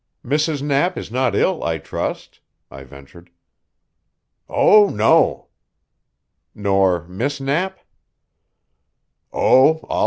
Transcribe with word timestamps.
"Mrs. 0.25 0.63
Knapp 0.63 0.97
is 0.97 1.11
not 1.11 1.35
ill, 1.35 1.63
I 1.63 1.77
trust?" 1.77 2.39
I 2.71 2.83
ventured. 2.83 3.29
"Oh, 4.49 4.89
no." 4.89 5.49
"Nor 6.55 7.07
Miss 7.07 7.39
Knapp?" 7.39 7.77